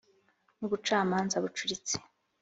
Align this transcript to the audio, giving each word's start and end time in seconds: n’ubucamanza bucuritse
n’ubucamanza 0.59 1.35
bucuritse 1.43 1.95